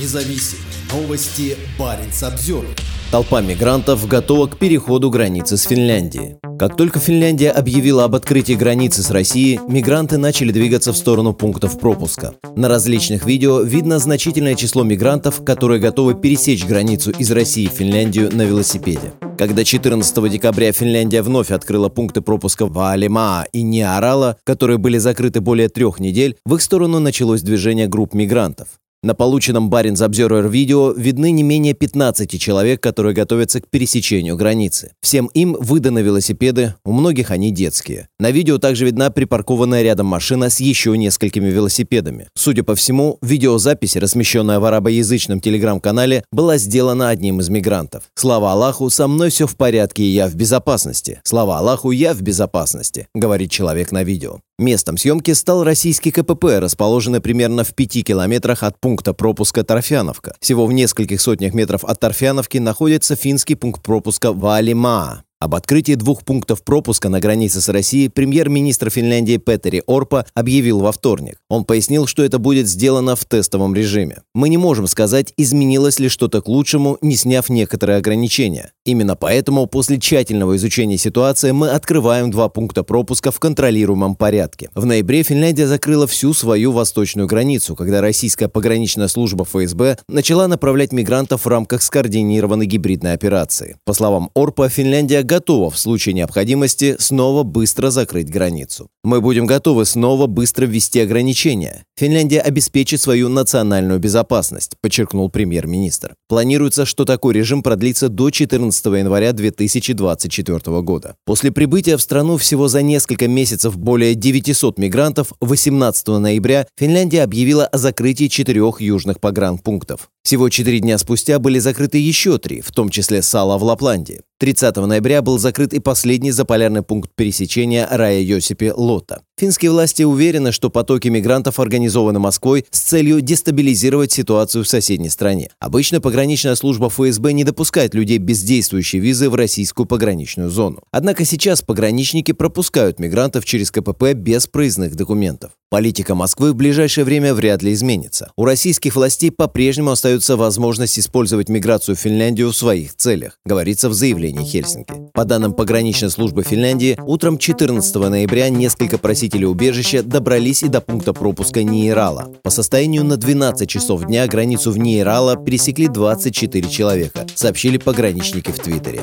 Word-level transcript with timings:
независим. 0.00 0.58
Новости 0.92 1.56
Баренц 1.78 2.22
обзор. 2.22 2.66
Толпа 3.10 3.42
мигрантов 3.42 4.06
готова 4.08 4.46
к 4.46 4.56
переходу 4.56 5.10
границы 5.10 5.56
с 5.56 5.62
Финляндией. 5.64 6.36
Как 6.58 6.76
только 6.76 6.98
Финляндия 6.98 7.50
объявила 7.50 8.04
об 8.04 8.14
открытии 8.14 8.54
границы 8.54 9.02
с 9.02 9.10
Россией, 9.10 9.60
мигранты 9.68 10.16
начали 10.16 10.50
двигаться 10.52 10.92
в 10.92 10.96
сторону 10.96 11.34
пунктов 11.34 11.78
пропуска. 11.78 12.34
На 12.56 12.68
различных 12.68 13.26
видео 13.26 13.60
видно 13.60 13.98
значительное 13.98 14.54
число 14.54 14.82
мигрантов, 14.82 15.44
которые 15.44 15.80
готовы 15.80 16.14
пересечь 16.14 16.64
границу 16.64 17.10
из 17.10 17.30
России 17.30 17.66
в 17.66 17.72
Финляндию 17.72 18.34
на 18.34 18.42
велосипеде. 18.42 19.12
Когда 19.36 19.64
14 19.64 20.30
декабря 20.30 20.72
Финляндия 20.72 21.22
вновь 21.22 21.50
открыла 21.50 21.88
пункты 21.88 22.20
пропуска 22.20 22.66
в 22.66 22.78
Алима 22.90 23.44
и 23.52 23.62
Ниарала, 23.62 24.36
которые 24.44 24.78
были 24.78 24.98
закрыты 24.98 25.40
более 25.40 25.68
трех 25.68 26.00
недель, 26.00 26.36
в 26.44 26.54
их 26.54 26.62
сторону 26.62 27.00
началось 27.00 27.42
движение 27.42 27.88
групп 27.88 28.14
мигрантов. 28.14 28.68
На 29.04 29.16
полученном 29.16 29.68
Баринс 29.68 30.00
Observer 30.00 30.48
видео 30.48 30.92
видны 30.92 31.32
не 31.32 31.42
менее 31.42 31.74
15 31.74 32.40
человек, 32.40 32.80
которые 32.80 33.14
готовятся 33.14 33.60
к 33.60 33.66
пересечению 33.68 34.36
границы. 34.36 34.92
Всем 35.00 35.26
им 35.34 35.56
выданы 35.58 35.98
велосипеды, 35.98 36.76
у 36.84 36.92
многих 36.92 37.32
они 37.32 37.50
детские. 37.50 38.06
На 38.20 38.30
видео 38.30 38.58
также 38.58 38.84
видна 38.84 39.10
припаркованная 39.10 39.82
рядом 39.82 40.06
машина 40.06 40.50
с 40.50 40.60
еще 40.60 40.96
несколькими 40.96 41.48
велосипедами. 41.48 42.28
Судя 42.36 42.62
по 42.62 42.76
всему, 42.76 43.18
видеозапись, 43.22 43.96
размещенная 43.96 44.60
в 44.60 44.64
арабоязычном 44.66 45.40
телеграм-канале, 45.40 46.22
была 46.30 46.56
сделана 46.56 47.08
одним 47.08 47.40
из 47.40 47.48
мигрантов. 47.48 48.04
Слава 48.14 48.52
Аллаху, 48.52 48.88
со 48.88 49.08
мной 49.08 49.30
все 49.30 49.48
в 49.48 49.56
порядке 49.56 50.04
и 50.04 50.12
я 50.12 50.28
в 50.28 50.36
безопасности. 50.36 51.20
Слава 51.24 51.58
Аллаху, 51.58 51.90
я 51.90 52.14
в 52.14 52.22
безопасности, 52.22 53.08
говорит 53.16 53.50
человек 53.50 53.90
на 53.90 54.04
видео. 54.04 54.38
Местом 54.58 54.96
съемки 54.96 55.32
стал 55.32 55.64
российский 55.64 56.12
КПП, 56.12 56.60
расположенный 56.60 57.20
примерно 57.20 57.64
в 57.64 57.74
пяти 57.74 58.04
километрах 58.04 58.62
от 58.62 58.78
пункта 58.78 58.91
пропуска 59.14 59.64
Торфяновка. 59.64 60.34
Всего 60.40 60.66
в 60.66 60.72
нескольких 60.72 61.20
сотнях 61.20 61.54
метров 61.54 61.84
от 61.84 61.98
Торфяновки 61.98 62.58
находится 62.58 63.16
финский 63.16 63.54
пункт 63.54 63.82
пропуска 63.82 64.32
Валимаа. 64.32 65.24
Об 65.42 65.56
открытии 65.56 65.94
двух 65.94 66.22
пунктов 66.22 66.62
пропуска 66.62 67.08
на 67.08 67.18
границе 67.18 67.60
с 67.60 67.68
Россией 67.68 68.08
премьер-министр 68.08 68.90
Финляндии 68.90 69.38
Петери 69.38 69.82
Орпа 69.88 70.24
объявил 70.34 70.78
во 70.78 70.92
вторник. 70.92 71.38
Он 71.48 71.64
пояснил, 71.64 72.06
что 72.06 72.22
это 72.22 72.38
будет 72.38 72.68
сделано 72.68 73.16
в 73.16 73.24
тестовом 73.24 73.74
режиме. 73.74 74.22
Мы 74.36 74.48
не 74.48 74.56
можем 74.56 74.86
сказать, 74.86 75.34
изменилось 75.36 75.98
ли 75.98 76.08
что-то 76.08 76.42
к 76.42 76.46
лучшему, 76.46 76.96
не 77.00 77.16
сняв 77.16 77.50
некоторые 77.50 77.98
ограничения. 77.98 78.70
Именно 78.84 79.16
поэтому 79.16 79.66
после 79.66 79.98
тщательного 79.98 80.54
изучения 80.54 80.96
ситуации 80.96 81.50
мы 81.50 81.70
открываем 81.70 82.30
два 82.30 82.48
пункта 82.48 82.84
пропуска 82.84 83.32
в 83.32 83.40
контролируемом 83.40 84.14
порядке. 84.14 84.70
В 84.76 84.86
ноябре 84.86 85.24
Финляндия 85.24 85.66
закрыла 85.66 86.06
всю 86.06 86.34
свою 86.34 86.70
восточную 86.70 87.26
границу, 87.26 87.74
когда 87.74 88.00
российская 88.00 88.46
пограничная 88.46 89.08
служба 89.08 89.44
ФСБ 89.44 89.98
начала 90.06 90.46
направлять 90.46 90.92
мигрантов 90.92 91.46
в 91.46 91.48
рамках 91.48 91.82
скоординированной 91.82 92.66
гибридной 92.66 93.14
операции. 93.14 93.74
По 93.84 93.92
словам 93.92 94.30
Орпа, 94.36 94.68
Финляндия 94.68 95.24
готова 95.32 95.70
в 95.70 95.78
случае 95.78 96.12
необходимости 96.12 96.96
снова 96.98 97.42
быстро 97.42 97.88
закрыть 97.88 98.28
границу. 98.28 98.88
Мы 99.02 99.22
будем 99.22 99.46
готовы 99.46 99.86
снова 99.86 100.26
быстро 100.26 100.66
ввести 100.66 101.00
ограничения. 101.00 101.84
Финляндия 101.96 102.40
обеспечит 102.40 103.00
свою 103.00 103.30
национальную 103.30 103.98
безопасность, 103.98 104.72
подчеркнул 104.82 105.30
премьер-министр. 105.30 106.16
Планируется, 106.28 106.84
что 106.84 107.06
такой 107.06 107.32
режим 107.32 107.62
продлится 107.62 108.10
до 108.10 108.28
14 108.28 108.84
января 108.84 109.32
2024 109.32 110.82
года. 110.82 111.16
После 111.24 111.50
прибытия 111.50 111.96
в 111.96 112.02
страну 112.02 112.36
всего 112.36 112.68
за 112.68 112.82
несколько 112.82 113.26
месяцев 113.26 113.78
более 113.78 114.14
900 114.14 114.78
мигрантов 114.78 115.32
18 115.40 116.08
ноября 116.08 116.66
Финляндия 116.76 117.22
объявила 117.22 117.64
о 117.66 117.78
закрытии 117.78 118.28
четырех 118.28 118.82
южных 118.82 119.18
погранпунктов. 119.18 120.10
Всего 120.22 120.50
четыре 120.50 120.80
дня 120.80 120.98
спустя 120.98 121.38
были 121.38 121.58
закрыты 121.58 121.96
еще 121.96 122.38
три, 122.38 122.60
в 122.60 122.70
том 122.70 122.90
числе 122.90 123.22
Сала 123.22 123.56
в 123.56 123.64
Лапландии. 123.64 124.20
30 124.42 124.74
ноября 124.74 125.22
был 125.22 125.38
закрыт 125.38 125.72
и 125.72 125.78
последний 125.78 126.32
заполярный 126.32 126.82
пункт 126.82 127.12
пересечения 127.14 127.86
Рая 127.88 128.18
Йосипи 128.18 128.72
Лота. 128.74 129.22
Финские 129.42 129.72
власти 129.72 130.04
уверены, 130.04 130.52
что 130.52 130.70
потоки 130.70 131.08
мигрантов 131.08 131.58
организованы 131.58 132.20
Москвой 132.20 132.64
с 132.70 132.78
целью 132.78 133.20
дестабилизировать 133.20 134.12
ситуацию 134.12 134.62
в 134.62 134.68
соседней 134.68 135.08
стране. 135.08 135.50
Обычно 135.58 136.00
пограничная 136.00 136.54
служба 136.54 136.88
ФСБ 136.88 137.32
не 137.32 137.42
допускает 137.42 137.92
людей 137.92 138.18
без 138.18 138.44
действующей 138.44 139.00
визы 139.00 139.28
в 139.28 139.34
российскую 139.34 139.84
пограничную 139.86 140.48
зону. 140.48 140.84
Однако 140.92 141.24
сейчас 141.24 141.60
пограничники 141.60 142.30
пропускают 142.30 143.00
мигрантов 143.00 143.44
через 143.44 143.72
КПП 143.72 144.12
без 144.14 144.46
проездных 144.46 144.94
документов. 144.94 145.50
Политика 145.70 146.14
Москвы 146.14 146.52
в 146.52 146.54
ближайшее 146.54 147.04
время 147.04 147.34
вряд 147.34 147.62
ли 147.62 147.72
изменится. 147.72 148.30
У 148.36 148.44
российских 148.44 148.94
властей 148.94 149.32
по-прежнему 149.32 149.90
остается 149.90 150.36
возможность 150.36 150.98
использовать 150.98 151.48
миграцию 151.48 151.96
в 151.96 151.98
Финляндию 151.98 152.52
в 152.52 152.56
своих 152.56 152.94
целях, 152.94 153.38
говорится 153.44 153.88
в 153.88 153.94
заявлении 153.94 154.44
Хельсинки. 154.44 154.92
По 155.14 155.24
данным 155.24 155.54
пограничной 155.54 156.10
службы 156.10 156.44
Финляндии, 156.44 156.96
утром 157.06 157.38
14 157.38 157.94
ноября 157.94 158.50
несколько 158.50 158.98
просителей 158.98 159.31
убежища 159.44 160.02
добрались 160.02 160.62
и 160.62 160.68
до 160.68 160.80
пункта 160.80 161.12
пропуска 161.12 161.62
Нейрала. 161.62 162.30
По 162.42 162.50
состоянию 162.50 163.04
на 163.04 163.16
12 163.16 163.68
часов 163.68 164.04
дня 164.04 164.26
границу 164.26 164.70
в 164.70 164.78
Нейрала 164.78 165.36
пересекли 165.36 165.88
24 165.88 166.68
человека, 166.68 167.26
сообщили 167.34 167.78
пограничники 167.78 168.50
в 168.50 168.58
Твиттере. 168.58 169.02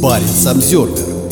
Баренц 0.00 0.46
Обзервер. 0.46 1.25